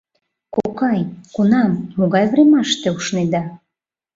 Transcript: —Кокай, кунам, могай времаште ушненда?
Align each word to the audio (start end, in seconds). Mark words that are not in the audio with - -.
—Кокай, 0.55 0.99
кунам, 1.35 1.71
могай 1.97 2.25
времаште 2.31 2.87
ушненда? 2.97 3.43